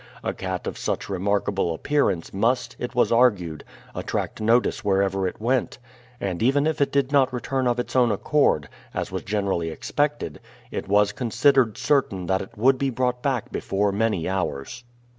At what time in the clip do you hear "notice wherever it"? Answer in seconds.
4.41-5.39